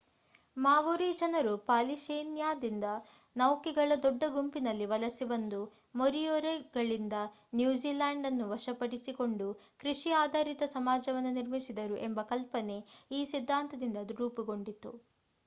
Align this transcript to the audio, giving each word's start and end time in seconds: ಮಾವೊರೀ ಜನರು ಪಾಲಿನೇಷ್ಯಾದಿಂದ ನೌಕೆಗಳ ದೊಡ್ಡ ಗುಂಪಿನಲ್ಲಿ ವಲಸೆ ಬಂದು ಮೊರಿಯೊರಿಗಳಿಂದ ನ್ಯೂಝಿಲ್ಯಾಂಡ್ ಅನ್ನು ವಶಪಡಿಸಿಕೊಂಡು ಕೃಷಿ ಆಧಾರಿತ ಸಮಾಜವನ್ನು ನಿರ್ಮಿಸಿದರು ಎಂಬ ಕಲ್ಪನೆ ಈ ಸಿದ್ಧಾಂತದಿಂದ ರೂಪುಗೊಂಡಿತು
ಮಾವೊರೀ 0.57 1.07
ಜನರು 1.13 1.51
ಪಾಲಿನೇಷ್ಯಾದಿಂದ 1.65 2.85
ನೌಕೆಗಳ 3.35 3.95
ದೊಡ್ಡ 4.03 4.23
ಗುಂಪಿನಲ್ಲಿ 4.29 4.85
ವಲಸೆ 4.85 5.25
ಬಂದು 5.25 5.59
ಮೊರಿಯೊರಿಗಳಿಂದ 5.95 7.17
ನ್ಯೂಝಿಲ್ಯಾಂಡ್ 7.53 8.27
ಅನ್ನು 8.27 8.47
ವಶಪಡಿಸಿಕೊಂಡು 8.49 9.49
ಕೃಷಿ 9.79 10.11
ಆಧಾರಿತ 10.21 10.69
ಸಮಾಜವನ್ನು 10.73 11.33
ನಿರ್ಮಿಸಿದರು 11.33 11.97
ಎಂಬ 12.07 12.23
ಕಲ್ಪನೆ 12.31 12.79
ಈ 13.11 13.21
ಸಿದ್ಧಾಂತದಿಂದ 13.25 13.97
ರೂಪುಗೊಂಡಿತು 14.15 14.93